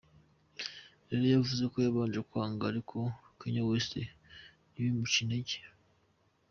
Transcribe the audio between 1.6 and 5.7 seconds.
ko yabanje kwanga ariko Kanye West ntibimuce intege.